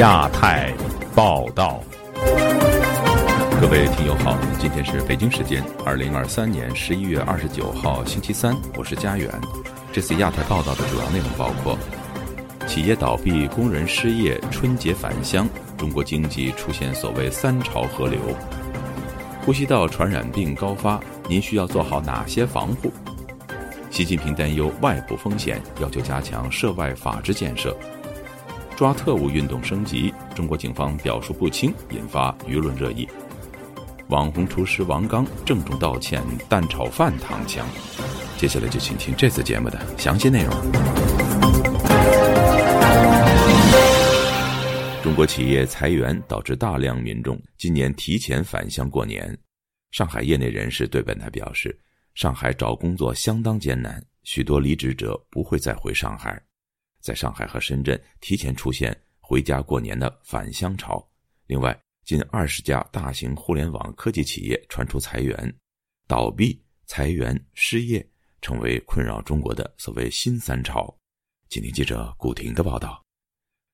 [0.00, 0.72] 亚太
[1.14, 1.78] 报道，
[3.60, 9.30] 各位听友好，今天是北京时间二零二三年十一月二十九号星期三，我是佳远。
[9.92, 11.76] 这次亚太报道的主要内容包括：
[12.66, 15.46] 企业倒闭、工人失业、春节返乡，
[15.76, 18.18] 中国经济出现所谓“三潮河流”；
[19.44, 20.98] 呼吸道传染病高发，
[21.28, 22.90] 您需要做好哪些防护？
[23.90, 27.76] 习近平担忧外部风险，要求加强涉外法治建设。
[28.80, 33.06] 抓特务运动升级，中国警方表述不清，引发舆论热议。
[34.08, 37.68] 网红厨师王刚郑重道歉，蛋炒饭躺枪。
[38.38, 40.54] 接下来就请听这次节目的详细内容。
[45.02, 49.38] 中国企业裁员导致大量民众今年提前返乡过年。
[49.90, 51.78] 上海业内人士对本台表示，
[52.14, 56.42] 上海找工作相当艰难，许多离职者不会再回上海。
[57.00, 61.06] 在上海和深圳提前出现回家过年的返乡潮。
[61.46, 65.54] 另外，近二十家大型互联网科技企业传出裁员、
[66.06, 68.04] 倒闭、裁员、失业，
[68.40, 70.92] 成为困扰中国的所谓“新三潮”。
[71.48, 73.02] 今天记者古婷的报道：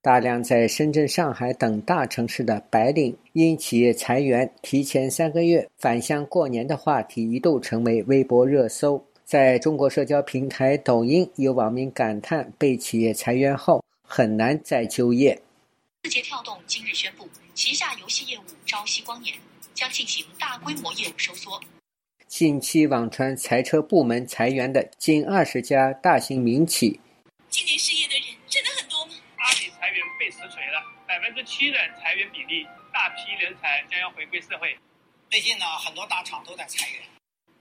[0.02, 9.04] 大量在深圳、上海等大城市的白领因企业裁员提前三个月返乡过年的话题一度成为微博热搜。
[9.26, 15.42] 在中国社交平台抖音，有网民感叹被企业裁员后很难再就业。
[16.04, 19.34] 字节跳动今日宣布，旗下游戏业务朝夕光年
[19.74, 21.60] 将进行大规模业务收缩。
[22.28, 27.00] 近期网传裁车部门裁员的近二十家大型民企。
[27.50, 29.14] 今年失业的人真的很多吗？
[29.38, 34.78] 阿里裁员被实锤了，百分之七的裁员比例，大批人才将要回归社会。
[35.28, 37.02] 最近呢，很多大厂都在裁员。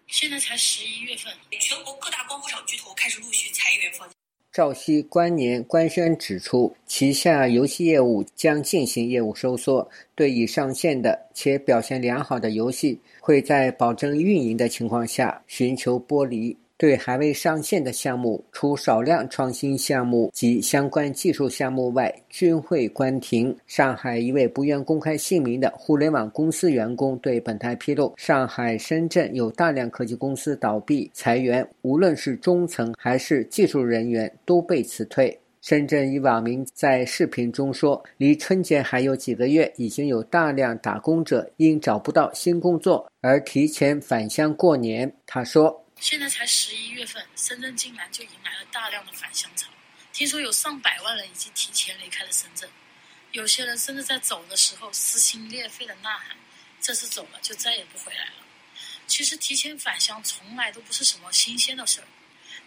[0.07, 4.13] 现在才十一月份，全国各大光伏厂巨头开始陆续裁员放假。
[4.51, 16.55] 赵熙官年官宣指出，旗下游戏业务将进行业务收缩，对已上线的且表现良好的游戏，会在保证运营的情况下寻求剥离。
[16.77, 23.55] 对还未上线的项目，除少量创新项目及相关技术项目外，均会关停。
[23.65, 35.39] 上海一位不愿公开姓名的互联网公司员工对本台披露，上海、深圳有大量科技公司倒闭裁员，无论是中层还是技术人员都被辞退。
[35.61, 45.84] 深圳一网民在视频中说：“离春节还有几个月，已经有大量打工者因找不到新工作而提前返乡过年。”他说。
[45.99, 49.69] 现在才十一月份，深圳竟然就迎来了大量的返乡潮。
[50.13, 52.69] 听说有上百万人已经提前离开了深圳，
[53.31, 56.37] 有些人甚至在走的时候撕心裂肺的呐喊
[56.79, 58.45] ：“这次走了就再也不回来了。”
[59.07, 62.07] 其实提前返乡从来都不是什么新鲜的事儿，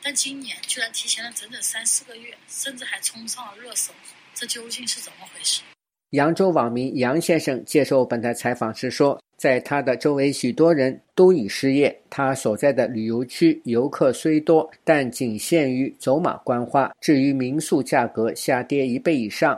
[0.02, 3.92] 但今年居然提前了整整三四个月，甚至还冲上了热搜，
[4.34, 5.62] 这究竟是怎么回事？
[6.10, 9.22] 扬州网民杨先生接受本台采访时说。
[9.38, 12.02] 在他的周围，许多人都已失业。
[12.10, 16.90] 他所在的旅游区游客虽多，但仅限于走马观花。
[17.00, 19.54] 至于民宿价格下跌一倍以上，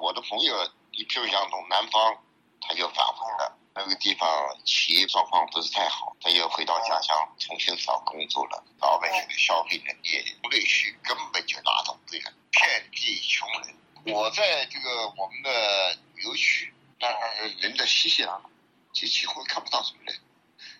[0.00, 0.54] 我的朋友，
[0.90, 2.16] 你比如像从南方，
[2.62, 4.26] 他就返回了那个地方，
[4.64, 8.64] 企业状况不是太好，他又回到家乡重新找工作了。
[8.80, 14.14] 老百姓的消费能力、内需根本就拉动不了，遍地穷人。
[14.16, 17.06] 我在这个我们的旅游区，那
[17.60, 18.40] 人的熙熙攘攘。
[18.94, 20.14] 就几乎看不到什么人，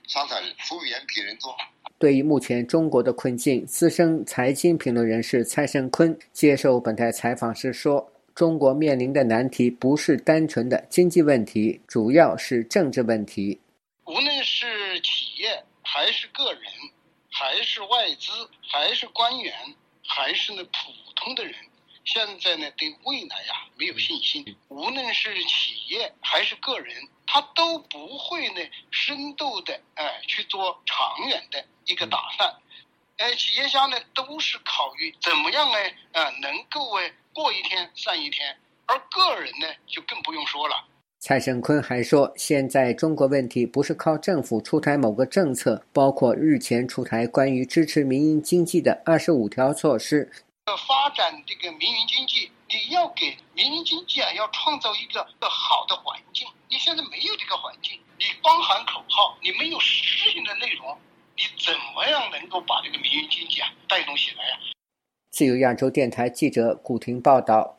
[0.06, 1.54] 商场服务员比人多。
[1.98, 13.60] 对于目前中国的困境，资深财经评论人士蔡胜坤接受本台采访时说：“中国面临的难题不是单纯的经济问题，主要是政治问题。
[14.06, 16.62] 无论是企业，还是个人，
[17.30, 18.30] 还是外资，
[18.70, 19.53] 还是官员，
[20.06, 21.54] 还是那普通的人。”
[22.04, 24.44] 现在呢，对未来呀没有信心。
[24.69, 26.94] 无论是企业还是个人，
[27.26, 32.54] 他都不会呢深度的哎去做长远的一个打算。
[33.16, 35.78] 哎，企业家呢都是考虑怎么样呢
[36.12, 38.56] 啊能够哎过一天算一天，
[38.86, 40.84] 而个人呢就更不用说了。
[41.21, 50.30] 蔡胜坤还说，现在中国问题不是靠政府出台某个政策，包括日前出台关于支持民营经济的二十五条措施。
[50.66, 56.47] 发展这个民营经济，你要给民营经济啊，要创造一个个好的环境。
[56.74, 60.98] 你现在没有这个环境，你光喊口号，你没有实质性的内容，
[61.36, 64.59] 你怎么样能够把这个民营经济啊带动起来呀？
[65.30, 67.78] 自由亚洲电台记者古婷报道。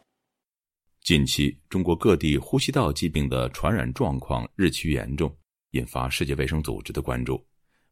[1.02, 5.38] 近期，中国各地呼吸道疾病的传染状况日趋严重，
[5.72, 7.46] 引发世界卫生组织的关注。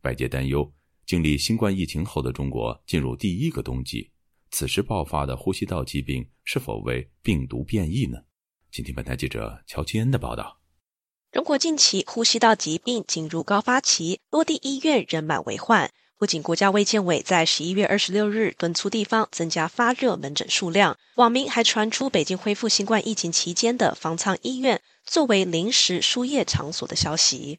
[0.03, 0.73] 外界担忧，
[1.05, 4.09] 经历新冠疫情后的中国进入第一个冬季。
[4.51, 8.19] 此时爆发的呼吸道疾病是否为病毒变异呢？
[8.71, 10.62] 请听本台记者乔清恩的报道。
[11.33, 15.89] 中国近期呼吸道疾病进入高发期，多地医院人满为患。
[16.19, 27.57] 不仅国家卫健委在十一月二十六日敦促地方增加发热门诊数量，网民还传出北京恢复新冠疫情期间的方舱医院作为临时输液场所的消息。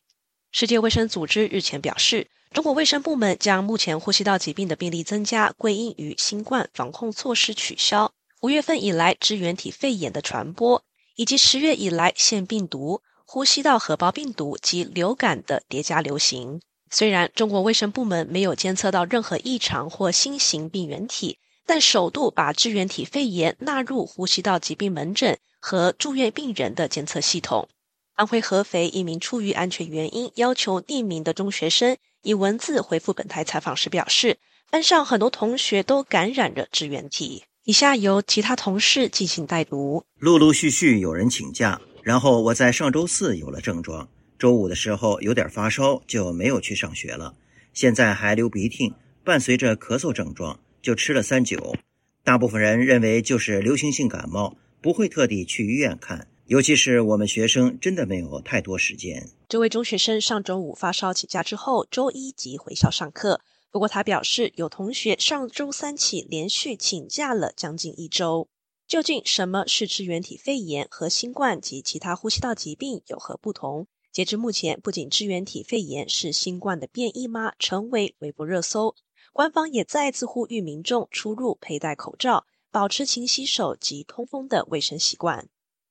[0.52, 10.84] 世界卫生组织日前表示，中国卫生部门将目前呼吸道疾病的病例增加归因于新冠防控措施取消、五月份以来支原体肺炎的传播，
[11.16, 16.60] 以及十月以来腺病毒、呼吸道合胞病毒及流感的叠加流行。
[16.90, 27.68] 虽然中国卫生部门没有监测到任何异常或新型病原体，但首度把支原体肺炎纳入呼吸道疾病门诊和住院病人的监测系统。
[28.14, 34.38] 安徽合肥一名出于安全原因要求匿名的中学生以文字回复本台采访时表示，
[34.70, 37.42] 班上很多同学都感染了支原体。
[37.64, 40.04] 以下由其他同事进行代读。
[40.18, 44.06] 陆陆续续有人请假，然后我在上周四有了症状。
[44.38, 47.34] 周五的时候有点发烧，就没有去上学了。
[47.72, 48.92] 现在还流鼻涕，
[49.24, 51.74] 伴随着咳嗽症状，就吃了三九。
[52.22, 56.28] 大部分人认为就是流行性感冒，不会特地去医院看。
[56.46, 59.30] 尤其是我们学生，真的没有太多时间。
[59.48, 63.40] 这位中学生上周五发烧请假之后，周一即回校上课。
[63.70, 68.46] 不过他表示，有同学上周三起连续请假了将近一周。
[68.86, 73.86] 究竟什么是支原体肺炎和新冠及其他呼吸道疾病有何不同？
[74.12, 77.54] 截至目前，不仅支原体肺炎是新冠的变异吗？
[77.58, 78.94] 成为微博热搜。
[79.32, 85.48] 官方也再次呼吁民众出入佩戴口罩，保持勤洗手及通风的卫生习惯。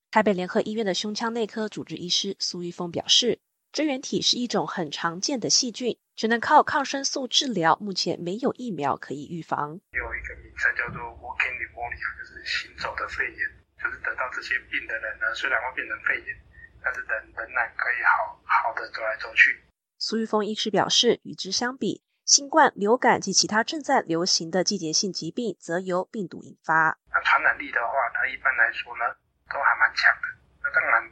[0.10, 3.40] 台北联合医院的胸腔内科主治医师苏玉峰表示，
[3.74, 9.82] 支原体是一种很常见的细菌，只能靠抗生素治疗，目前没有疫苗可以预防。
[9.98, 13.40] 有一个名称叫做 walking pneumonia，就是行走的肺炎，
[13.82, 16.38] 就是得到这些病的人呢，虽然会变成肺炎。
[16.86, 19.64] 但是人仍然可以好好的走来走去。
[19.98, 27.00] 苏玉峰医师表示，与之相比，新冠、流感及其他正在流行的季节性疾病，则由病毒引发。
[27.10, 29.16] 那传染力的话呢，一般来说呢，
[29.50, 30.28] 都还蛮强的。
[30.62, 31.10] 那当然，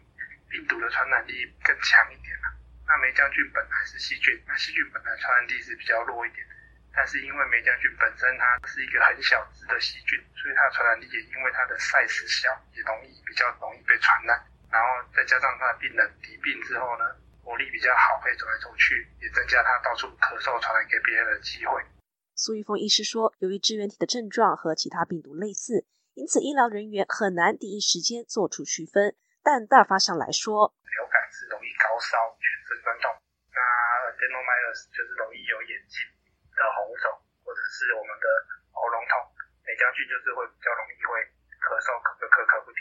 [0.51, 2.51] 病毒的传染力更强一点了。
[2.85, 6.45] 那霉菌本来是细菌，那细菌本来传染力是比较弱一点。
[6.93, 14.35] 但是因为霉菌本身它是一个很小只的细菌，所以它的传染力也因为它的 size 小，也容易比较容易被传染。
[14.67, 17.07] 然后再加上它的病人抵病之后呢，
[17.43, 21.81] 活力比较好，可以走来走去，也增加他到处咳嗽传染给别人的机会。
[22.35, 29.15] 苏玉峰医师说，由于支原体的症状和其他病毒类似，因此医疗人员很难第一时间做出区分。
[29.43, 33.09] 但大方向来说，流感是容易高烧、全身酸痛，
[33.49, 33.59] 那
[34.13, 35.97] adenovirus 就是容易有眼睛
[36.53, 37.05] 的红肿，
[37.41, 38.25] 或者是我们的
[38.69, 39.13] 喉咙痛，
[39.65, 41.17] 美将军就是会比较容易会
[41.57, 42.79] 咳嗽，咳咳咳咳不停。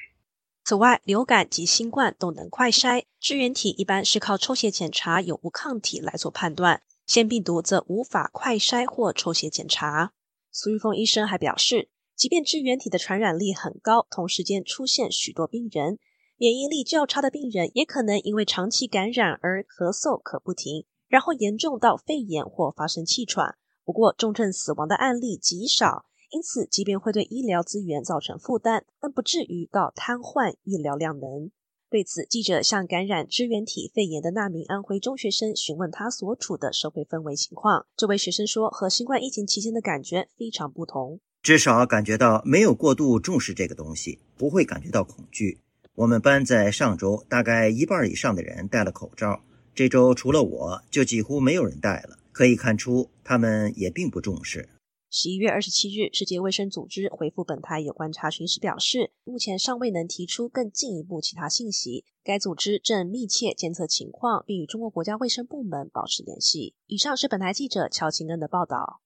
[0.65, 10.13] 此外，流感及新冠都能快筛，支原体一般是靠抽血检查有无抗体来做判断，腺病毒则无法快筛或抽血检查。
[10.53, 15.99] 苏玉峰医生还表示，即便支原体的传染力很高，同时间出现许多病人，
[16.41, 23.57] 免疫力较差的病人也可能因为长期感染而咳嗽咳不停，然后严重到肺炎或发生气喘。
[23.85, 26.07] 不过，重症死亡的案例极少。
[26.31, 31.51] 因此，即便会对医疗资源造成负担，但不至于到瘫痪医疗量能。
[31.91, 37.85] 对此，记者向感染支原体肺炎的那名安徽中学生询问他所处的社会氛围情况。
[37.95, 45.61] 这位学生说，和新冠疫情期间的感觉非常不同，至少感觉到没有过度重视这个东西，不会感觉到恐惧。
[45.97, 49.43] 我们班在上周大概一半以上的人戴了口罩，
[49.75, 54.69] 这周除了我就几乎没有人戴了，可以看出他们也并不重视。
[55.13, 62.05] 十一月二十七日，世界卫生组织回复本台有关查询时表示，目前尚未能提出更进一步其他信息。
[62.23, 66.77] 该组织正密切监测情况，并与中国国家卫生部门保持联系。
[66.87, 69.01] 以上是本台记者乔清恩的报道。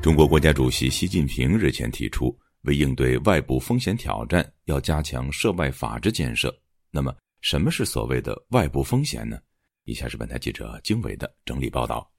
[0.00, 2.36] 中国国家主席习近平日前提出。
[2.62, 6.54] 为应对外部风险挑战，要加强涉外法治建设。
[6.90, 9.38] 那么，什么是所谓的外部风险呢？
[9.84, 12.10] 以下是本台记者经纬的整理报道。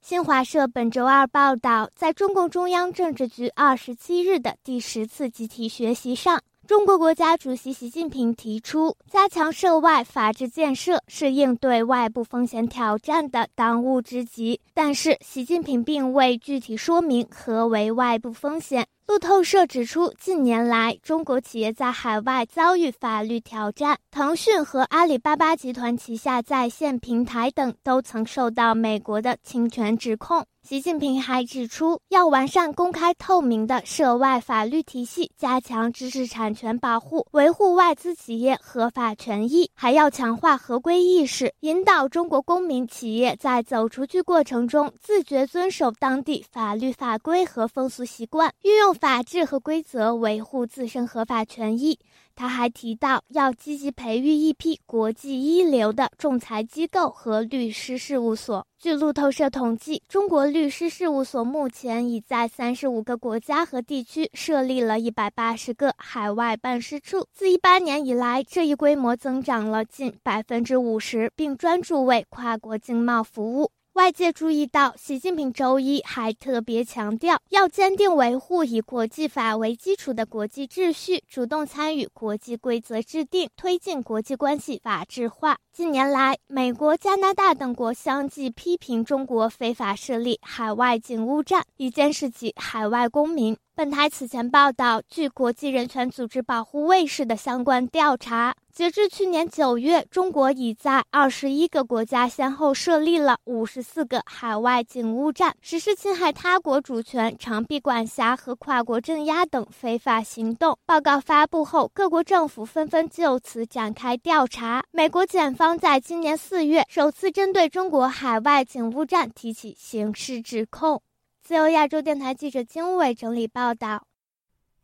[0.00, 6.42] 新华社本周二报道，在中共中央政治局二十七日的第十次集体学习上。
[6.66, 14.60] 中国国家主席习近平提出，加强涉外法治建设是应对外部风险挑战的当务之急。
[14.74, 18.84] 但是，习近平并未具体说明何为外部风险。
[19.06, 30.44] 路透社指出，近年来中国企业在海外遭遇法律挑战，腾讯和阿里巴巴集团旗下在线平台等都曾受到美国的侵权指控。
[30.68, 51.96] 习近平还指出，要完善公开透明的涉外法律体系，加强知识产权保护，维护外资企业合法权益，还要强化合规意识，引导中国公民企业在走出去过程中自觉遵守当地法律法规和风俗习惯，运用法治和规则维护自身合法权益。
[52.36, 58.64] 他还提到，要积极培育一批国际一流的仲裁机构和律师事务所。
[58.78, 67.26] 据路透社统计，中国律师事务所目前已在三十五个国家和地区设立了一百八十个海外办事处。
[67.32, 73.70] 自一八年以来，这一规模增长了近百分之五十，并专注为跨国经贸服务。
[73.96, 85.56] 外界注意到，习近平周一还特别强调，要坚定维护以国际法为基础的国际秩序，主动参与国际规则制定，推进国际关系法治化。
[85.76, 93.54] 近年来，美国、加拿大等国相继批评中国非法设立海外警务站，以监视其海外公民。
[93.74, 110.78] 本台此前报道，据国际人权组织保护卫士的相关调查，截至去年九月，中国已在二十一个国家先后设立了五十四个海外警务站，实施侵害他国主权、长臂管辖和跨国镇压等非法行动。
[110.86, 114.82] 报告发布后，各国政府纷纷就此展开调查。
[114.90, 121.02] 美国检方方在今年四月首次针对中国海外警务站提起刑事指控。
[121.42, 124.06] 自由亚洲电台记者经纬整理报道：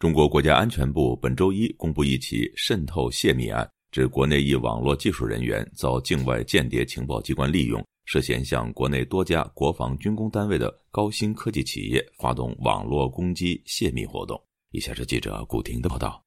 [0.01, 14.37] 中国国家安全部本周一公布一起渗透泄密案，指国内一网络技术人员遭境外间谍情报机关利用，涉嫌向国内多家国防军工单位的高新科技企业发动网络攻击泄密活动。
[14.73, 16.22] 以下是记者古婷的报道。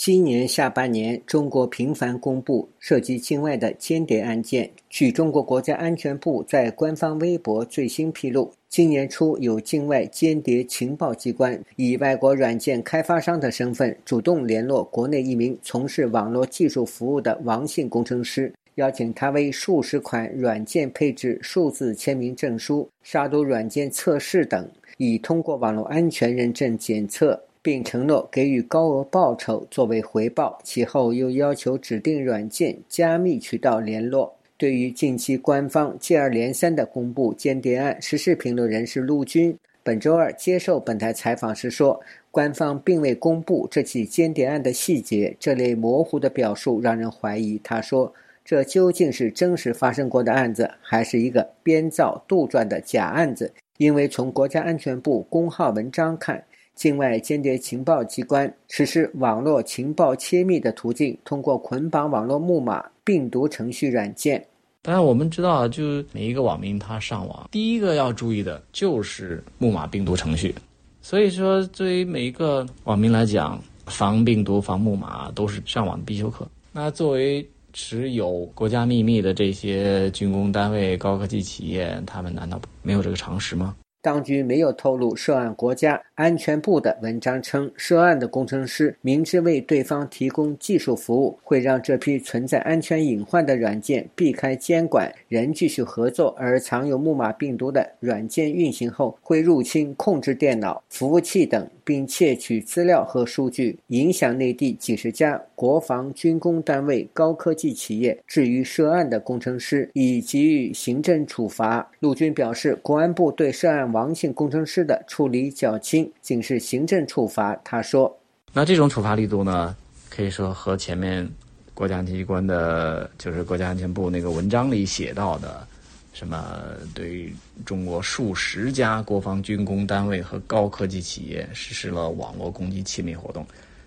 [0.00, 4.70] 今年下半年，中国频繁公布涉及境外的间谍案件。
[4.88, 24.66] 据中国国家安全部在官方微博最新披露，今年初有境外间谍情报机关以外国软件开发商的身份，主动联络国内一名从事网络技术服务的王姓工程师，邀请他为数十款软件配置数字签名证书、杀毒软件测试等，
[24.96, 27.38] 以通过网络安全认证检测。
[27.62, 34.34] 并承诺给予高额报酬作为回报，其后又要求指定软件加密渠道联络。
[34.56, 41.98] 对于近期官方接二连三的公布间谍案，时事评论人士陆军本周二接受本台采访时说
[42.30, 48.12] ：“官方并未公布这起间谍案的细节，这类模糊的表述让人怀疑。”他说
[48.44, 53.50] ：“这究竟是真实发生过的案子，还是一个编造杜撰的假案子？
[53.78, 56.44] 因为从国家安全部公号文章看。”
[56.80, 64.42] 境外间谍情报机关实施网络情报窃密的途径，通过捆绑网络木马、病毒程序软件。
[64.80, 70.54] 当然，我们知道，就每一个网民他上网，第一个要注意的就是木马病毒程序。
[71.02, 76.48] 所以说，对于每一个网民来讲，防病毒、防木马都是上网的必修课。
[76.72, 83.76] 那作为持有国家秘密的这些军工单位、高科技企业，他们难道没有这个常识吗？
[84.02, 86.00] 当局没有透露涉案国家。
[86.14, 108.18] 安全部的文章称，涉案的工程师明知为对方提供技术服务，会让这批存在安全隐患的软件避开监管，仍继续合作；而藏有木马病毒的软件运行后，会入侵控制电脑、服务器等，并窃取资料和数据，影响内地几十家国防军工单位、高科技企业。
[108.26, 111.86] 至于涉案的工程师，已给予行政处罚。
[111.98, 116.10] 陆军表示，国安部对涉案王姓工程师的处理较轻。
[116.22, 118.18] 仅是行政处罚，他说。
[118.54, 119.76] 那这种处罚力度呢，
[120.08, 121.28] 可以说和前面
[121.74, 125.68] 国家安全机关的，就是国家安全部那个文章里写到的，
[126.14, 126.54] 什么
[126.94, 127.30] 对
[127.66, 133.44] 中国数十家国防军工单位和高科技企业实施了网络攻击窃密活动，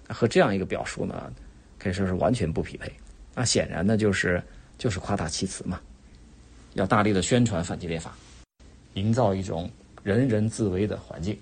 [0.08, 1.34] 和这样一个表述呢，
[1.84, 2.90] 可以说是完全不匹配。
[3.36, 4.42] 那显然呢，就是
[4.78, 5.82] 就是夸大其词嘛，
[6.76, 8.16] 要大力的宣传反间谍法，
[8.94, 9.70] 营造一种
[10.02, 11.38] 人人自危的环境。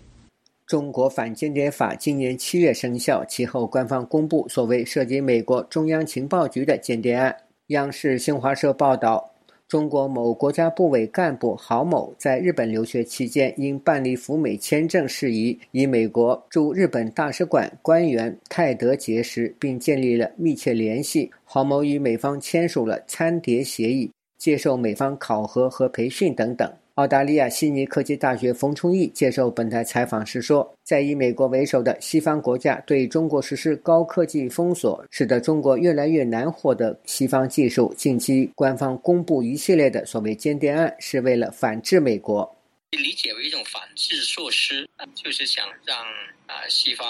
[0.65, 7.35] 中国反间谍法今年七月生效，其后官方公布所谓涉及美国中央情报局的间谍案。
[7.67, 9.30] 央视新华社报道，
[9.71, 21.31] 中国某国家部委干部郝某在日本留学期间，因办理赴美签证事宜，与美国驻日本大使馆官员泰德结识，并建立了密切联系。
[21.45, 26.69] 郝某与美方签署了参谍协议，接受美方考核和培训等等。
[26.95, 37.93] 澳大利亚悉尼科技大学冯崇义接受本台采访时说，在以美国为首的西方国家对中国实施高科技封锁，使得中国越来越难获得西方技术。
[37.97, 42.57] 近期官方公布一系列的所谓间谍案，是为了反制美国。
[42.91, 45.97] 理解为一种反制措施，就是想让
[46.45, 47.07] 啊西方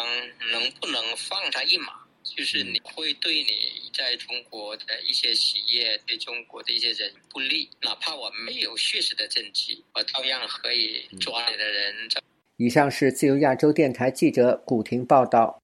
[0.52, 2.01] 能不能放他一马。
[2.24, 12.10] 就是你会对你在中国的一些企业、对中国的一些人不利，哪怕我没有确实的证据，我照样可以抓你的人。
[12.58, 15.60] 以上是自由亚洲电台记者古婷报道。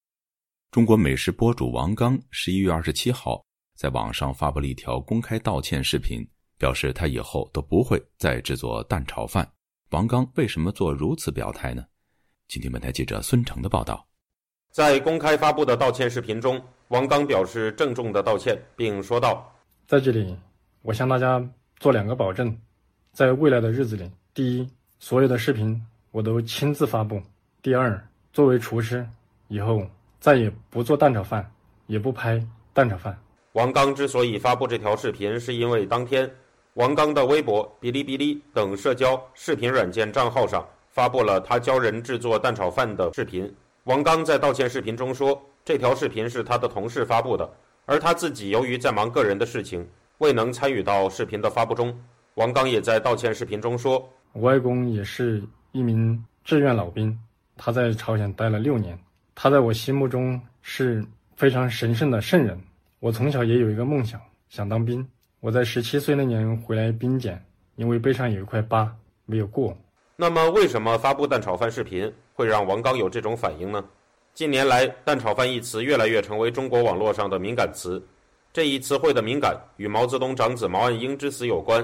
[0.72, 3.46] 中国美食博主王刚十一月二十七号
[3.76, 9.50] 在网上发布了一条公开道歉视频，表示他以后都不会再制作蛋炒饭。
[9.92, 11.86] 王刚为什么做如此表态呢？
[12.50, 14.08] 请听本台记者孙成的报道。
[14.78, 19.52] 在公开发布的道歉视频中，王刚表示郑重的道歉，并说道
[19.90, 20.38] ：“在这里，
[20.84, 21.44] 我向大家
[21.80, 22.56] 做两个保证，
[23.12, 24.70] 在未来的日子里，第一，
[25.00, 27.18] 所有的视频我都亲自发布；
[27.64, 28.00] 第二，
[28.32, 29.04] 作为厨师，
[29.48, 29.82] 以后
[30.20, 31.52] 再也不做蛋炒饭，
[31.88, 32.40] 也不拍
[32.72, 33.18] 蛋炒饭。”
[33.54, 36.32] 王刚之所以发布这条视频，是因为当天，
[36.76, 43.52] 王刚的微博、哔哩哔哩等社交视频软件账号上发布了他教人制作蛋炒饭的视频。
[43.88, 47.50] 王刚在道歉视频中说，这条视频是他的同事发布的，
[47.86, 51.98] 而他自己由于在忙个人的事情，未能参与到视频的发布中。
[52.34, 55.42] 王刚也在道歉视频中说，我外公也是
[55.72, 57.18] 一名志愿老兵，
[57.56, 59.00] 他在朝鲜待了六年，
[59.34, 61.02] 他在我心目中是
[61.38, 62.60] 非常神圣的圣人。
[63.00, 65.08] 我从小也有一个梦想，想当兵。
[65.40, 67.42] 我在十七岁那年回来兵检，
[67.78, 68.94] 因为背上有一块疤，
[69.26, 69.74] 没有过。
[70.18, 73.84] 那么，为什么发布蛋炒饭视频会让王刚有这种反应呢？
[74.36, 78.00] 近年来，“蛋炒饭”一词越来越成为中国网络上的敏感词。
[78.54, 81.84] 这一词汇的敏感与毛泽东长子毛岸英之死有关。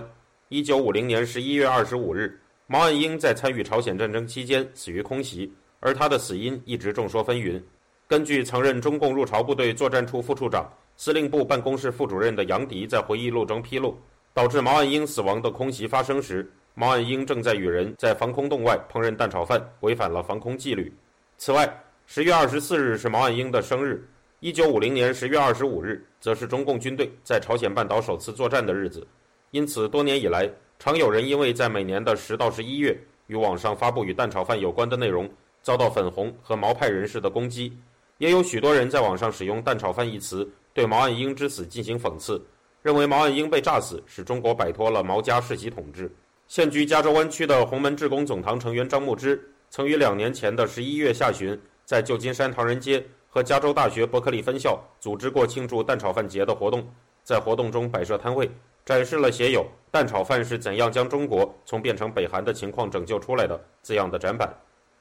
[0.50, 7.60] 一九五零年十一月二十五日，毛岸英在参与朝鲜战争期间死于空袭，而他的死因一直众说纷纭。
[8.08, 13.98] 根据曾任中共入朝部队作战处副处长、司令部办公室副主任的杨迪在回忆录中披露，
[14.36, 16.48] 导致毛岸英死亡的空袭发生时。
[16.76, 20.92] 毛岸英正在与人在防空洞外烹饪蛋炒饭，违反了防空纪律。
[21.38, 21.72] 此外，
[22.08, 24.04] 十月二十四日是毛岸英的生日，
[24.40, 29.08] 一九五零年十月二十五日则是中共军队在朝鲜半岛首次作战的日子。
[29.52, 35.30] 因此，多年以来，常有人因为在每年的十到十一月与网上发布与蛋炒饭有关的内容，
[35.62, 37.78] 遭到粉红和毛派人士的攻击。
[38.18, 42.44] 也有许多人在网上使用“蛋炒饭”一词，对毛岸英之死进行讽刺，
[42.82, 46.12] 认为毛岸英被炸死使中国摆脱了毛家世袭统治。
[46.48, 56.88] 现居加州湾区的洪门志工总堂成员张牧之，曾于两年前的十一月下旬，在旧金山唐人街和加州大学伯克利分校组织过庆祝蛋炒饭节的活动，
[57.24, 58.52] 在活动中摆设摊位，
[58.86, 64.54] 展示了写有“蛋炒饭是怎样将中国从变成北韩的情况拯救出来的”字样的展板。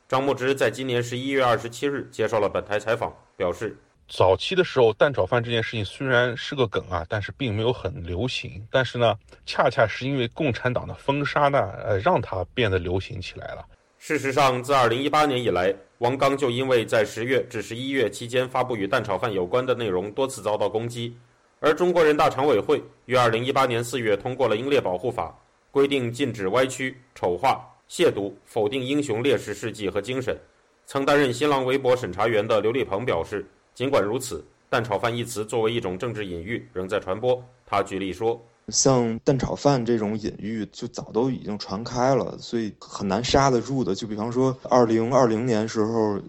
[0.09, 3.77] 张牧之在今年十一月二十七日接受了本台采访，表示。
[4.15, 8.63] 早期的时候，蛋炒饭这件事情虽然是个梗啊，但是并没有很流行。
[8.71, 13.65] 但是呢，恰恰是因为共产党的封杀呢，呃，让它变得流行起来了。
[13.99, 21.17] 事实上，自2018年以来，王刚就因为在十月至十一月期间发布与蛋炒饭有关的内容，多次遭到攻击。
[21.61, 25.29] 而中国人大常委会于2018年4月通过了《英烈保护法》，
[25.71, 30.37] 规定禁止歪曲、丑化、亵渎、否定英雄烈士事迹和精神。
[30.85, 33.47] 曾担任新浪微博审查员的刘立鹏表示。
[33.75, 37.43] 尽管如此，“蛋炒饭”一词作为一种政治隐喻，仍在传播。
[37.67, 43.95] 他举例说：“像蛋炒饭这种隐喻，就早都已经传开了，所以很难刹得住的。
[43.95, 46.21] 就比方说，二零二零年时候，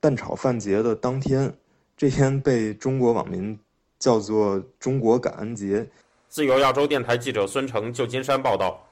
[0.00, 1.52] 蛋炒饭节的当天，
[1.96, 3.58] 这天被中国网民
[3.98, 5.88] 叫做‘中国感恩节’。”
[6.28, 8.84] 自由亚洲电台记者孙成，旧金山报道。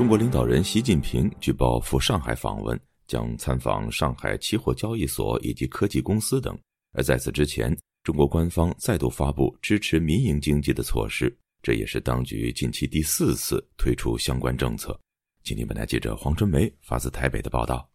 [0.00, 6.58] 中国领导人习近平据报赴上海访问，将参访上海期货交易所以及科技公司等。
[6.94, 11.30] 而在此之前，中国官方再度发布支持民营经济的措施，
[11.62, 14.98] 这也是当局近期第四次推出相关政策。
[15.44, 17.86] 今天，本台记者黄春梅发自台北的报道。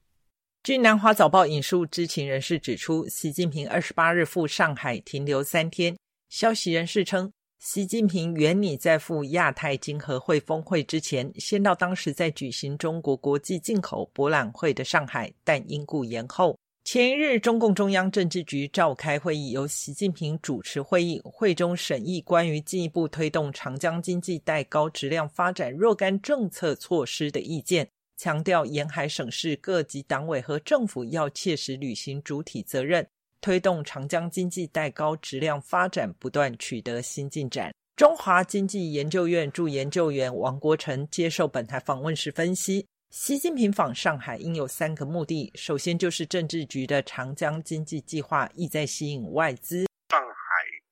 [0.62, 5.98] 据南华早报引述知情人士指出，习近平二十八日赴上海停留三天。
[6.30, 7.32] 消息人士称。
[7.60, 16.58] 习近平原拟在赴亚太经合会峰会之前，先到当时在举行中国国际进口博览会的上海，但因故延后。
[16.84, 27.90] 前一日，中共中央政治局召开会议，由习近平主持会议，会中审议关于进一步推动长江经济带高质量发展若干政策措施的意见。
[28.18, 33.06] 强调沿海省市各级党委和政府要切实履行主体责任，
[33.46, 37.72] 推动长江经济带高质量发展不断取得新进展。
[37.96, 49.86] 中华经济研究院驻研究员王国成接受本台访问时分析，习近平访上海应有三个目的：首先就是政治局的长江经济计划意在吸引外资。
[50.10, 50.26] 上海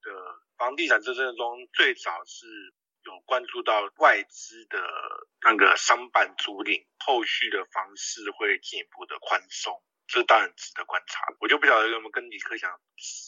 [0.03, 0.11] 的
[0.55, 2.45] 房地产政策中，最早是。
[3.05, 4.79] 有关注到外资的
[5.43, 9.73] 那个商办租赁，后续的方式会进一步的宽松，
[10.13, 11.25] 这当然值得观察。
[11.41, 12.69] 我就不晓得有没有跟李克强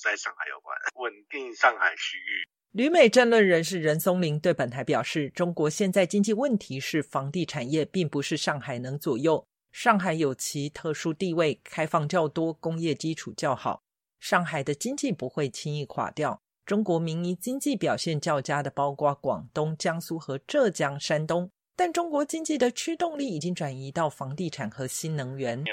[0.04, 2.46] 在上海有关，稳定上海区域。
[2.74, 9.44] 旅美政论人士任松林对本台表示，中国现在经济问题是房地产业，并不是上海能左右。
[9.72, 13.82] 上海有其特殊地位，开放较多，工业基础较好，
[14.20, 16.40] 上海的经济不会轻易垮掉。
[16.66, 25.64] 中国民营经济表现较佳的包括广东、江苏和浙江、山东，但中国经济的驱动力已经转移到房地产和新能源。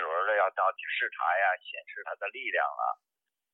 [0.43, 2.85] 要到去视察呀，显示他的力量啊，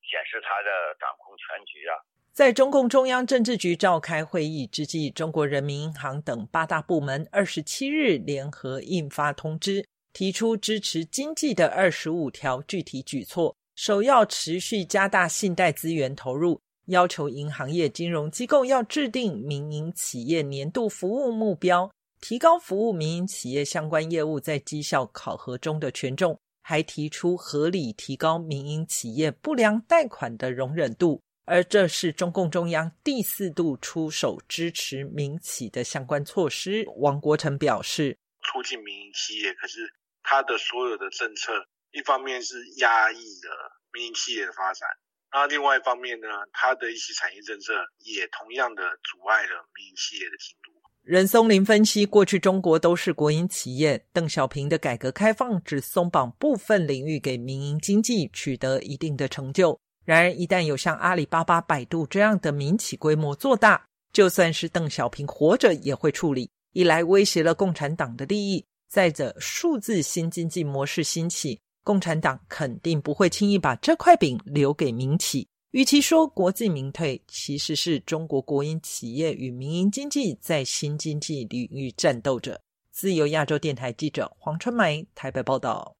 [0.01, 1.93] 显示他的掌控全局啊。
[2.33, 16.59] 在中共中央政治局召开会议之际，中国人民银行等八大部门二十七日联合印发通知，提出支持经济的二十五条具体举措，首要持续加大信贷资源投入。
[16.85, 31.23] 要求银行业金融机构要制定民营企业年度服务目标，提高服务民营企业相关业务在绩效考核中的权重，还提出合理提高民营企业不良贷款的容忍度。
[31.45, 36.85] 而这是中共中央第四度出手支持民企的相关措施。
[36.97, 44.87] 王国成表示，促进民营企业，可是他的所有的政策，一方面是压抑了民营企业的发展。
[45.31, 50.78] 那另外一方面呢，他的一些产业政策也同样的阻碍了民营企业的进度。
[51.03, 59.79] 任松林分析，过去中国都是国营企业，邓小平的改革开放只松绑部分领域给民营经济，取得一定的成就。
[60.05, 63.83] 然而，一旦有像阿里巴巴、百度这样的民企规模做大，
[64.13, 66.49] 就算是邓小平活着也会处理。
[66.73, 71.59] 一来威胁了共产党的利益，再者数字新经济模式兴起。
[71.83, 75.47] 共产党肯定不会轻易把这块饼留给民企。
[75.71, 82.59] 与其说国进民退，其实是中国国营企业与民营经济在新经济领域战斗着。
[82.89, 85.95] 自由亚洲电台记者黄春梅台北报道。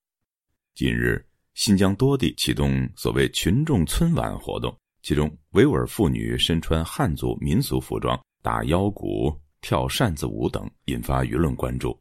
[0.74, 11.96] 近日，新疆多地启动所谓群众春晚活动，其中维吾尔妇女身穿汉族民俗服装、打腰鼓、跳扇子舞等，引发舆论关注。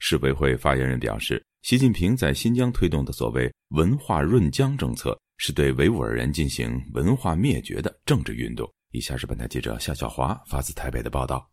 [0.00, 1.42] 世委会发言人表示。
[1.66, 8.72] 习近平在新疆推动的所谓“文化润疆”政策，是对维吾尔人进行文化灭绝的政治运动。
[8.92, 11.44] 以下是本台记者夏小华发自台北的报道。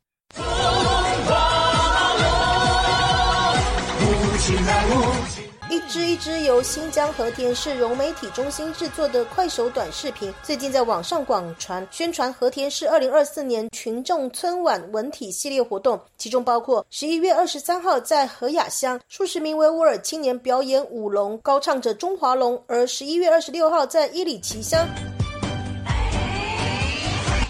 [5.88, 24.88] 是一支由新疆和田市融媒体中心制作的快手短视频，最近在网上广传，宣传和田市二零二四年群众春晚文体系列活动，其中包括十一月二十三号在和雅乡，数十名维吾尔青年表演舞龙，高唱着中华龙；而十一月二十六号在伊里奇乡。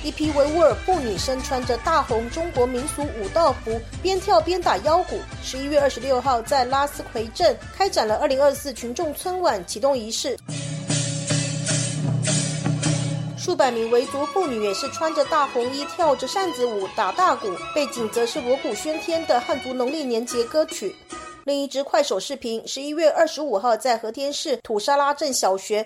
[0.03, 5.17] 一批维吾尔妇女身穿着大红中国民俗舞道服，边跳边打腰鼓。
[5.41, 10.37] 十一月二十六号，在拉斯奎镇开展了二零二四群众春晚启动仪式。
[13.37, 20.93] 数百名维族妇女也是穿着大红衣，跳着扇子舞，打大鼓，背景则是锣鼓喧天的汉族农历年节歌曲。
[21.45, 25.85] 另一支快手视频，十一月二十五号在和田市土沙拉镇小学。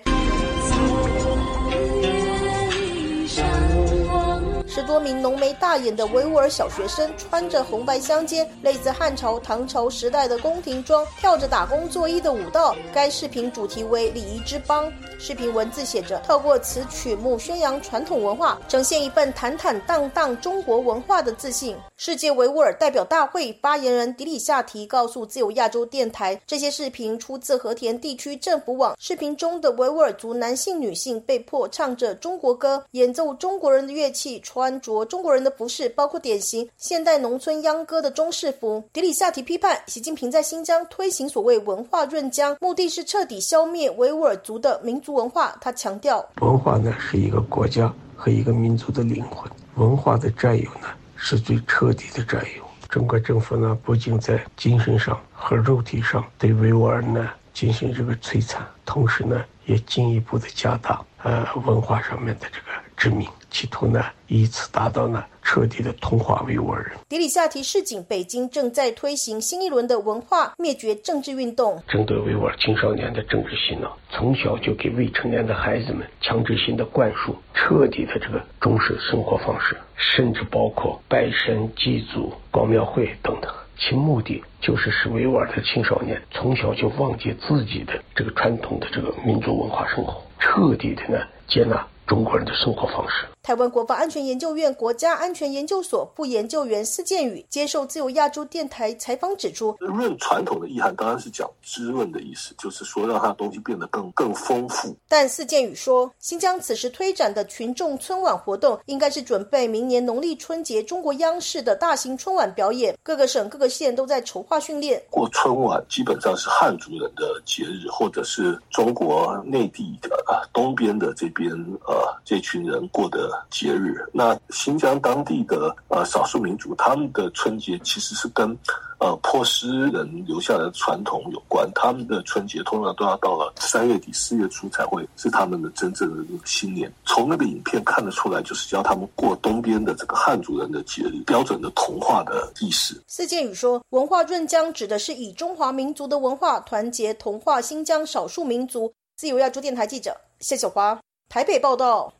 [4.78, 12.76] 十多名浓眉大眼的维吾尔小学生，穿着红白相间、类似汉朝、唐朝时代的宫廷装，跳着打工作揖的舞蹈。
[12.94, 14.88] 该视频主题为“礼仪之邦”，
[15.18, 28.96] 视频文字写着：“透过此曲目宣扬传统文化，呈现一份坦坦荡荡中国文化的自信。”世界维吾尔代表大会发言人迪里夏提告诉自由亚洲电台，这些视频出自和田地区政府网。
[29.00, 38.86] 视频中的维吾尔族男性、女性被迫唱着中国歌，演奏中国人的乐器，穿穿着中国人的服饰，包括典型现代农村秧歌的中式服。
[38.92, 45.56] 迪里夏提批判习近平在新疆推行所谓文化润疆，目的是彻底消灭维吾尔族的民族文化。
[45.58, 50.88] 他强调，文化呢是一个国家和一个民族的灵魂，文化的占有呢。
[51.16, 52.62] 是最彻底的占有。
[52.90, 63.26] 中国政府呢，不仅在精神上和肉体上对维吾尔呢进行这个摧残，同时呢，也进一步的加大呃文化上面的这个殖民。
[63.50, 66.98] 企图呢以此达到呢彻底的同化维吾尔人。
[67.08, 83.50] 迪里夏提示警，北京正在推行新一轮的文化灭绝政治运动，针对维吾尔青少年的政治洗脑，从小就给未成年的孩子们强制性的灌输彻底的这个中式生活方式，甚至包括拜神祭祖、逛庙会等等。
[83.80, 93.24] 其目的就是使维吾尔的青少年从小就忘记自己的这个传统的这个民族文化生活，彻底的呢接纳中国人的生活方式。
[93.48, 104.94] 台湾国防安全研究院国家安全研究所副研究员司建宇接受自由亚洲电台采访指出，润传统的意涵当然是讲滋润的意思，就是说让它东西变得更更丰富。
[105.08, 115.02] 但司建宇说，新疆此时推展的群众春晚活动，应该是准备明年农历春节中国央视的大型春晚表演，各个省各个县都在筹划训练。
[115.08, 120.10] 过春晚基本上是汉族人的节日，或者是中国内地的
[120.52, 121.50] 东边的这边
[121.86, 123.37] 呃这群人过的。
[123.50, 128.56] 节日，那新疆当地的呃少数民族，他们的春节其实是跟
[128.98, 131.70] 呃波斯人留下的传统有关。
[131.74, 136.92] 他们的春节通常都要到了三月底四月初才会是他们的真正的新年。
[137.04, 143.00] 从那个影片看得出来，就是教他们过东边的这个汉族人的节日，标准的同化的意识。
[143.06, 148.92] 四建宇说，文化润疆指的是以中华民族的文化团结同化新疆少数民族。
[149.16, 150.96] 自由亚洲电台记者谢小华
[151.28, 152.12] 台北报道。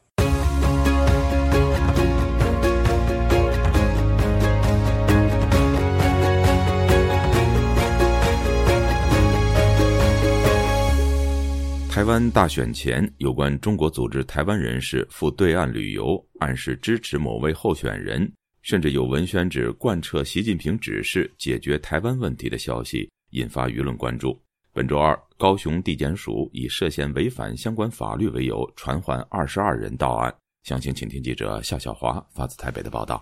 [11.99, 18.33] 台湾大选前，有关中国组织台湾人士赴对岸旅游，暗示支持某位候选人，
[18.63, 24.41] 甚至有文宣指贯彻习近平指示解决台湾问题的消息，引发舆论关注。
[24.73, 30.33] 本周二，高雄地检署以涉嫌违反相关法律为由，传唤二十二人到案。
[30.63, 33.21] 详情，请听记者夏小华发自台北的报道。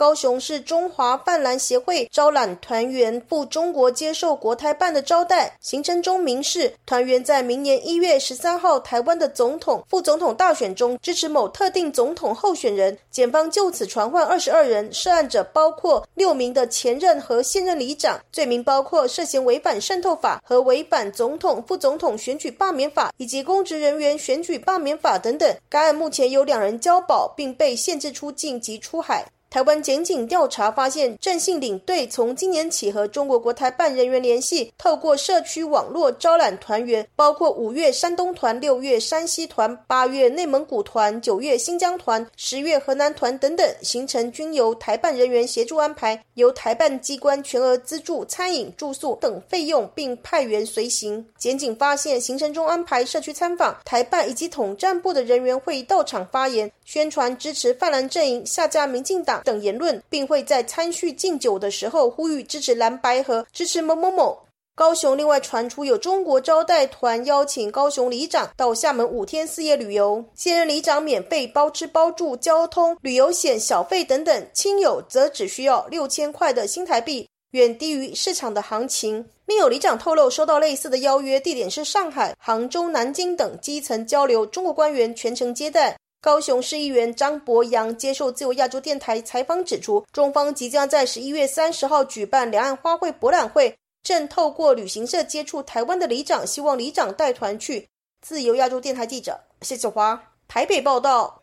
[0.00, 12.96] 高雄市中华泛蓝协会招揽团员赴中国接受国台办的招待，行程中明示团员在明年一月十三号台湾的总统、副总统大选中支持某特定总统候选人。
[13.10, 25.54] 检方就此传唤二十二人，涉案者包括六名的前任和现任里长，罪名包括涉嫌违反渗透法和违反总统、副总统选举罢免法以及公职人员选举罢免法等等。
[25.68, 29.26] 该案目前有两人交保，并被限制出境及出海。
[29.50, 51.26] 台湾检警调查发现，郑姓领队从今年起和中国国台办人员联系，透过社区网络招揽团员，包括五月山东团、六月山西团、八月内蒙古团、九月新疆团、十月河南团等等，行程均由台办人员协助安排，由台办机关全额资助餐饮、住宿等费用，并派员随行。
[51.36, 59.42] 检警发现，行程中安排社区参访，台办以及统战部的人员会到场发言，宣传支持泛蓝阵营，下架民进党。
[59.44, 64.36] 等言论，并会在参叙敬酒的时候呼吁支持蓝白和支持某某某。
[64.74, 79.24] 高雄另外传出有中国招待团邀请高雄里长到厦门五天四夜旅游，现任里长免费包吃包住、交通、旅游险、小费等等，亲友则只需要六千块的新台币，远低于市场的行情。
[79.46, 85.96] 另有里长透露，收到类似的邀约，地点是上海、杭州、南京等基层交流，中国官员全程接待。
[86.22, 97.88] 高雄市议员张博洋接受自由亚洲电台采访指出，中方即将在十一月三十号举办两岸花卉博览会，正透过旅行社接触台湾的里长，希望里长带团去。
[98.20, 101.42] 自由亚洲电台记者谢子华台北报道。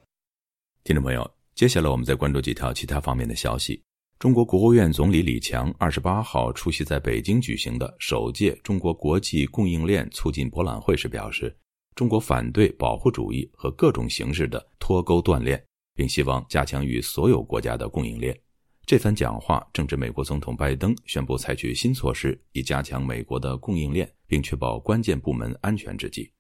[0.83, 3.81] 听众朋友，接下来我们再关注几条其他方面的消息。
[4.19, 11.55] 中国国务院总理李强二十八号出席在北京举行的首届中国国际供应链促进博览会时表示。
[11.97, 15.61] 中国反对保护主义和各种形式的脱钩断链，
[15.95, 18.39] 并希望加强与所有国家的供应链。
[18.85, 26.31] 这番讲话正值美国总统拜登宣布采取新措施以加强美国的供应链，并确保关键部门安全之际。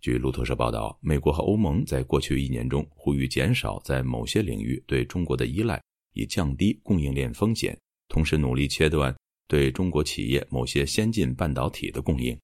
[0.00, 5.78] 据路透社报道，美国和欧盟在过去一年中呼吁减少在某些领域对中国的依赖，
[6.14, 9.14] 以降低供应链风险，同时努力切断
[9.46, 12.34] 对中国企业某些先进半导体的供应。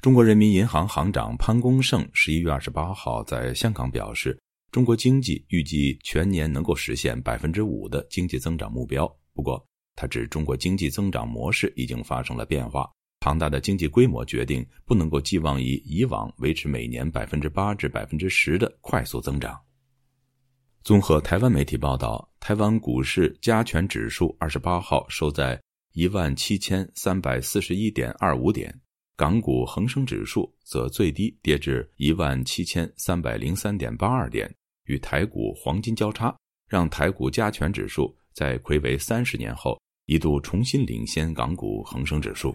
[0.00, 4.38] 中国人民银行行长潘功胜十一月二十八号在香港表示，
[4.70, 9.12] 中国经济预计全年能够实现百分之五的经济增长目标。
[9.34, 9.60] 不过，
[9.96, 19.58] 他指中国经济增长模式已经发生了变化，庞大的经济规模决定不能够寄望于以往维持每年百分之八至百分之十的快速增长。
[20.84, 25.60] 综合台湾媒体报道，台湾股市加权指数二十八号收在
[25.92, 28.72] 一万七千三百四十一点二五点。
[29.18, 34.48] 港股恒生指数则最低跌至一万七千三百零三点八二点，
[34.84, 36.32] 与台股黄金交叉，
[36.68, 39.76] 让台股加权指数在魁为三十年后
[40.06, 42.54] 一度重新领先港股恒生指数。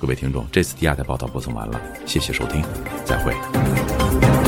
[0.00, 2.60] 各位听众，这次第二台报道播送完了，谢谢收听，
[3.04, 4.41] 再会。